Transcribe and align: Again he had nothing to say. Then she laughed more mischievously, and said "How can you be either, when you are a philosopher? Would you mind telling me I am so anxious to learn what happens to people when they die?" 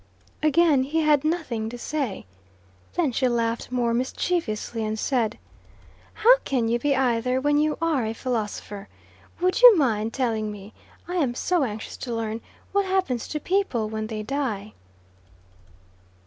Again 0.41 0.81
he 0.81 1.01
had 1.01 1.23
nothing 1.23 1.69
to 1.69 1.77
say. 1.77 2.25
Then 2.95 3.11
she 3.11 3.27
laughed 3.27 3.71
more 3.71 3.93
mischievously, 3.93 4.83
and 4.83 4.97
said 4.97 5.37
"How 6.15 6.39
can 6.43 6.67
you 6.67 6.79
be 6.79 6.95
either, 6.95 7.39
when 7.39 7.59
you 7.59 7.77
are 7.79 8.03
a 8.07 8.13
philosopher? 8.15 8.89
Would 9.41 9.61
you 9.61 9.77
mind 9.77 10.11
telling 10.11 10.51
me 10.51 10.73
I 11.07 11.17
am 11.17 11.35
so 11.35 11.63
anxious 11.63 11.97
to 11.97 12.15
learn 12.15 12.41
what 12.71 12.85
happens 12.87 13.27
to 13.27 13.39
people 13.39 13.89
when 13.89 14.07
they 14.07 14.23
die?" 14.23 14.73